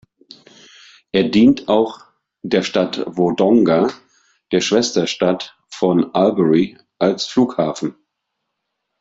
Er 1.11 1.25
dient 1.25 1.67
auch 1.69 1.99
der 2.41 2.63
Stadt 2.63 3.03
Wodonga, 3.05 3.91
der 4.51 4.61
Schwesterstadt 4.61 5.55
von 5.69 6.15
Albury, 6.15 6.79
als 6.97 7.25
Flughafen. 7.27 7.93